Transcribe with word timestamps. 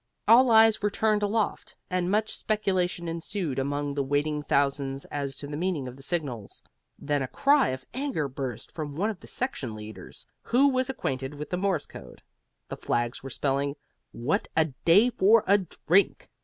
All 0.27 0.49
eyes 0.49 0.81
were 0.81 0.89
turned 0.89 1.21
aloft, 1.21 1.75
and 1.87 2.09
much 2.09 2.35
speculation 2.35 3.07
ensued 3.07 3.59
among 3.59 3.93
the 3.93 4.01
waiting 4.01 4.41
thousands 4.41 5.05
as 5.11 5.37
to 5.37 5.45
the 5.45 5.55
meaning 5.55 5.87
of 5.87 5.95
the 5.95 6.01
signals. 6.01 6.63
Then 6.97 7.21
a 7.21 7.27
cry 7.27 7.67
of 7.67 7.85
anger 7.93 8.27
burst 8.27 8.71
from 8.71 8.95
one 8.95 9.11
of 9.11 9.19
the 9.19 9.27
section 9.27 9.75
leaders, 9.75 10.25
who 10.41 10.67
was 10.69 10.89
acquainted 10.89 11.35
with 11.35 11.51
the 11.51 11.57
Morse 11.57 11.85
code. 11.85 12.23
The 12.67 12.77
flags 12.77 13.21
were 13.21 13.29
spelling 13.29 13.75
WHAT 14.11 14.47
A 14.57 14.65
DAY 14.85 15.11
FOR 15.11 15.43
A 15.45 15.59
DRINK! 15.59 16.27